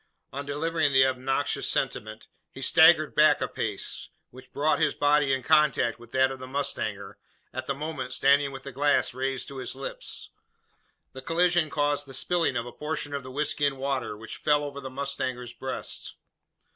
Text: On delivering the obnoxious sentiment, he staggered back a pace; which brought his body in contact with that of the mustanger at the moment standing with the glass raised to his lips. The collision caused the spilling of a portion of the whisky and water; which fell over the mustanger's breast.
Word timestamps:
On 0.33 0.47
delivering 0.47 0.93
the 0.93 1.05
obnoxious 1.05 1.69
sentiment, 1.69 2.27
he 2.51 2.61
staggered 2.63 3.13
back 3.13 3.39
a 3.39 3.47
pace; 3.47 4.09
which 4.31 4.51
brought 4.51 4.79
his 4.79 4.95
body 4.95 5.31
in 5.31 5.43
contact 5.43 5.99
with 5.99 6.09
that 6.09 6.31
of 6.31 6.39
the 6.39 6.47
mustanger 6.47 7.19
at 7.53 7.67
the 7.67 7.75
moment 7.75 8.11
standing 8.11 8.51
with 8.51 8.63
the 8.63 8.71
glass 8.71 9.13
raised 9.13 9.47
to 9.49 9.57
his 9.57 9.75
lips. 9.75 10.31
The 11.13 11.21
collision 11.21 11.69
caused 11.69 12.07
the 12.07 12.15
spilling 12.15 12.57
of 12.57 12.65
a 12.65 12.71
portion 12.71 13.13
of 13.13 13.21
the 13.21 13.29
whisky 13.29 13.67
and 13.67 13.77
water; 13.77 14.17
which 14.17 14.37
fell 14.37 14.63
over 14.63 14.81
the 14.81 14.89
mustanger's 14.89 15.53
breast. 15.53 16.15